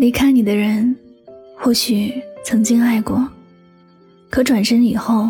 [0.00, 0.96] 离开你的人，
[1.54, 3.28] 或许曾经爱过，
[4.30, 5.28] 可转身以后，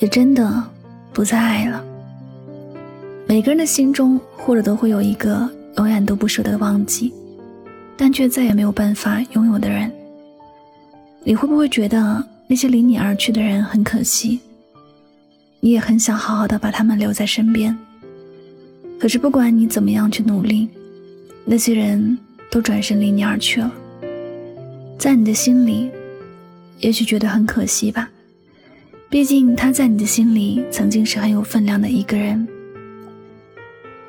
[0.00, 0.64] 也真的
[1.12, 1.84] 不再爱了。
[3.28, 5.46] 每个人的心中，或者都会有一个
[5.76, 7.12] 永远都不舍得忘记，
[7.94, 9.92] 但却再也没有办法拥有的人。
[11.22, 14.40] 你会不会觉得那些离你而去的人很可惜？
[15.60, 17.76] 你也很想好好的把他们留在身边，
[18.98, 20.70] 可是不管你怎么样去努力，
[21.44, 22.16] 那些人。
[22.54, 23.68] 都转身离你而去了，
[24.96, 25.90] 在你的心里，
[26.78, 28.08] 也许觉得很可惜吧。
[29.10, 32.46] 毕竟他在你的心里曾经是很有分量的一个人，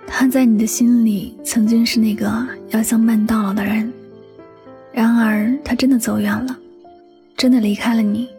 [0.05, 3.91] 他在你的心里曾经是那个要相伴到老的人。
[4.93, 6.55] 然而他真的走远了，
[7.35, 8.29] 真的离开了你。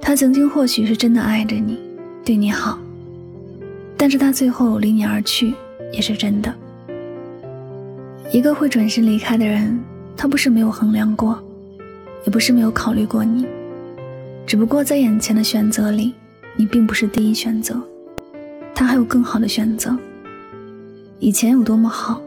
[0.00, 1.78] 他曾经或许是真的爱着你，
[2.24, 2.76] 对你好，
[3.96, 5.54] 但是他最后离你而去
[5.92, 6.52] 也是真的。
[8.32, 9.78] 一个会转身离开的人，
[10.16, 11.38] 他不是没有衡量过，
[12.24, 13.46] 也不是没有考虑过你，
[14.46, 16.14] 只不过在眼前的选择里，
[16.56, 17.78] 你并不是第一选择，
[18.74, 19.94] 他还有更好的选择。
[21.18, 22.22] 以前有多么好，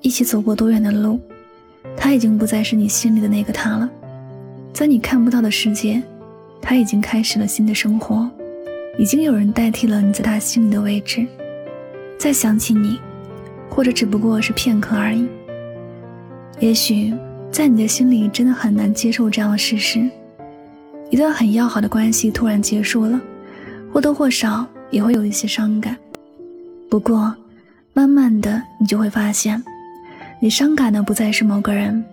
[0.00, 1.20] 一起走过多远的路，
[1.94, 3.90] 他已经不再是你心里的那个他了，
[4.72, 6.02] 在你看不到的世界，
[6.62, 8.26] 他已经开始了新的生活，
[8.96, 11.26] 已经有人代替了你在他心里的位置，
[12.18, 12.98] 再想起你。
[13.70, 15.26] 或者只不过是片刻而已。
[16.60, 17.14] 也许
[17.50, 20.08] 在你的心里真的很难接受这样的事实：
[21.10, 23.20] 一段很要好的关系突然结束了，
[23.92, 25.96] 或多或少也会有一些伤感。
[26.90, 27.34] 不过，
[27.94, 29.62] 慢慢的你就会发现，
[30.40, 32.04] 你伤感的不再是某个人，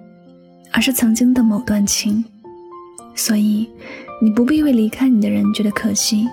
[0.72, 2.23] 而是曾经的某段情。
[3.16, 3.70] 所以，
[4.22, 6.28] 你不必为离开你的人觉得可惜。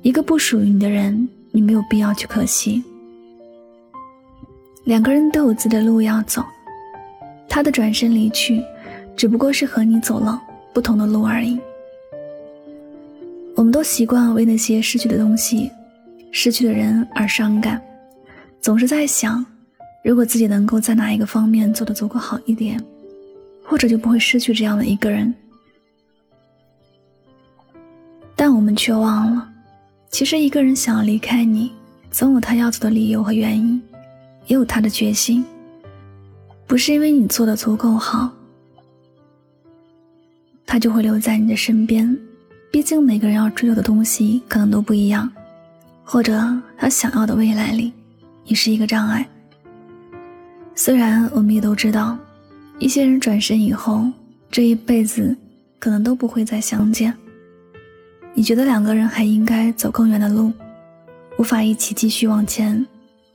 [0.00, 2.82] 一个不属于你的人，你没有必要去可惜。
[4.84, 6.44] 两个人都有自己的路要走，
[7.48, 8.62] 他的转身离去，
[9.16, 11.58] 只不过是和你走了不同的路而已。
[13.54, 15.70] 我们都习惯为那些失去的东西、
[16.32, 17.80] 失去的人而伤感，
[18.60, 19.44] 总是在想，
[20.02, 22.82] 如果自己能够在哪一个方面做得足够好一点，
[23.64, 25.32] 或者就不会失去这样的一个人。
[28.34, 29.48] 但我们却忘了，
[30.10, 31.70] 其实一个人想要离开你，
[32.10, 33.80] 总有他要走的理由和原因。
[34.46, 35.44] 也有他的决心，
[36.66, 38.30] 不是因为你做的足够好，
[40.66, 42.16] 他就会留在你的身边。
[42.70, 45.30] 毕竟每个人要追求的东西可能都不一样，
[46.02, 46.32] 或者
[46.76, 47.92] 他想要的未来里，
[48.44, 49.28] 你是一个障碍。
[50.74, 52.16] 虽然我们也都知道，
[52.78, 54.06] 一些人转身以后，
[54.50, 55.36] 这一辈子
[55.78, 57.14] 可能都不会再相见。
[58.32, 60.50] 你觉得两个人还应该走更远的路，
[61.38, 62.84] 无法一起继续往前。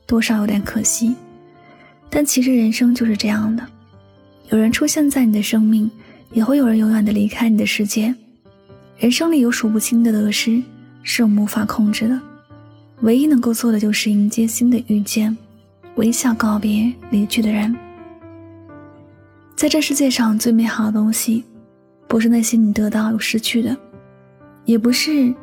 [0.08, 1.14] 多少有点可惜，
[2.08, 3.62] 但其实人生就是这样的，
[4.48, 5.88] 有人出现在你的生命，
[6.32, 8.14] 也会有人永远的离开你的世界。
[8.96, 10.62] 人生里有数不清的得失，
[11.02, 12.18] 是我们无法控制的，
[13.02, 15.36] 唯一能够做的就是迎接新的遇见，
[15.96, 17.76] 微笑告别离去的人。
[19.54, 21.44] 在这世界上最美好的东西，
[22.06, 23.76] 不是那些你得到又失去的，
[24.64, 25.34] 也不是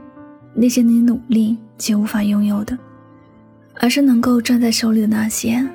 [0.56, 2.76] 那些你努力却无法拥有的。
[3.80, 5.66] 而是能够攥在手里的那些。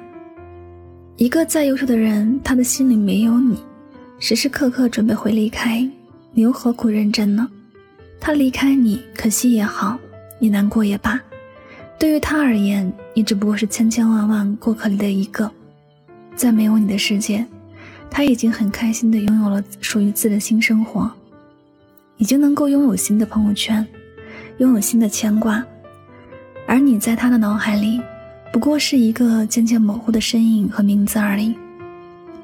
[1.16, 3.58] 一个再优秀的人，他的心里没有你，
[4.18, 5.86] 时时刻刻准备会离开，
[6.32, 7.48] 你又何苦认真呢？
[8.18, 9.98] 他离开你，可惜也好，
[10.38, 11.20] 你难过也罢，
[11.98, 15.50] 对于他而言，你只不过是千千万万过客里的一个。
[16.34, 17.44] 在没有你的世界，
[18.10, 21.10] 他已经很开心的拥有了属于自己的新生活，
[22.16, 23.86] 已经能够拥有新的朋友圈，
[24.56, 25.62] 拥有新的牵挂。
[26.66, 28.00] 而你在他的脑海里，
[28.52, 31.54] 不过是一个渐渐模糊的身影和名字而已。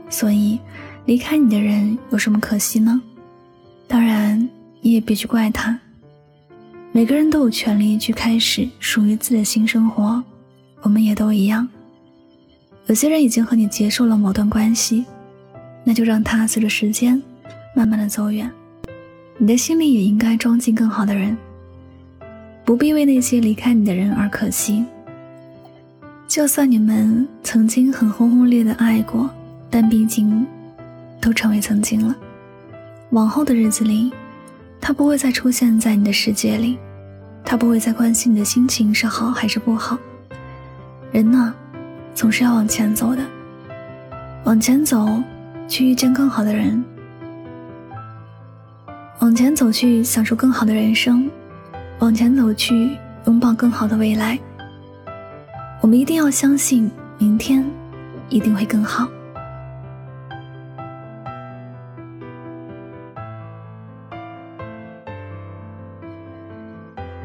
[0.09, 0.59] 所以，
[1.05, 3.01] 离开你的人有什么可惜呢？
[3.89, 4.49] 当然，
[4.81, 5.79] 你也别去怪他。
[6.93, 10.23] 每个人都有权利去开始属于自己的新生活，
[10.83, 11.69] 我们也都一样。
[12.87, 15.05] 有些人已经和你结束了某段关系，
[15.85, 17.21] 那就让他随着时间，
[17.75, 18.51] 慢慢的走远。
[19.39, 21.37] 你的心里也应该装进更好的人。
[22.67, 24.85] 不必为那些离开你的人而可惜。
[26.27, 29.31] 就算你们曾经很轰轰烈烈的爱过，
[29.71, 30.45] 但毕竟
[31.21, 32.13] 都成为曾经了。
[33.11, 34.13] 往后的日子里，
[34.81, 36.77] 他不会再出现在你的世界里，
[37.45, 39.97] 他不会再关心你的心情是好还是不好。
[41.13, 41.55] 人呢，
[42.17, 43.23] 总是要往前走的，
[44.43, 45.23] 往前走，
[45.69, 46.85] 去遇见更好的人，
[49.21, 51.31] 往前走去享受更好的人生。
[51.99, 54.39] 往前走去，拥抱更好的未来。
[55.81, 57.65] 我们一定要相信，明天
[58.29, 59.09] 一定会更好。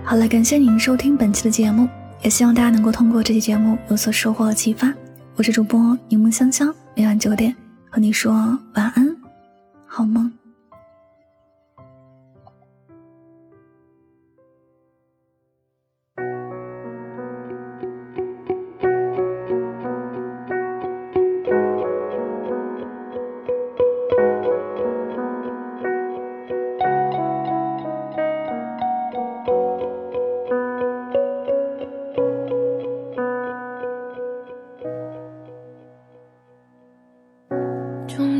[0.03, 1.87] 好了，感谢您收听本期的节目，
[2.21, 4.93] 也希望大家能够通过这期节目有所收获和启发。
[5.35, 7.55] 我是主播柠檬香香，每晚九点
[7.89, 8.33] 和你说
[8.73, 9.15] 晚安，
[9.85, 10.31] 好梦。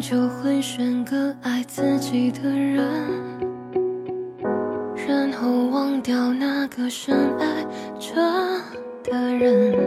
[0.02, 2.84] 就会选个爱自己的人，
[5.08, 7.64] 然后忘掉那个深爱
[8.00, 8.16] 着
[9.04, 9.78] 的人，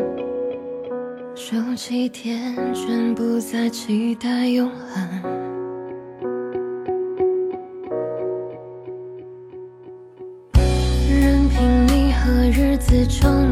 [1.35, 5.09] 收起天真，不再期待永恒，
[11.11, 13.44] 任凭你和日子争。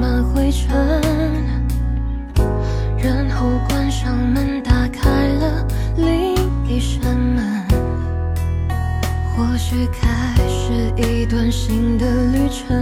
[11.73, 12.82] 新的旅程。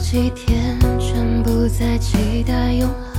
[0.00, 3.09] 几天全部在期待永恒